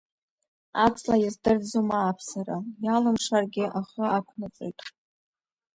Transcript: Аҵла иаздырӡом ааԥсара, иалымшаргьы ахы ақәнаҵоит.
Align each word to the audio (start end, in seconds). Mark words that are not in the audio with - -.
Аҵла 0.83 1.15
иаздырӡом 1.19 1.89
ааԥсара, 1.99 2.57
иалымшаргьы 2.85 3.65
ахы 3.79 4.03
ақәнаҵоит. 4.17 4.79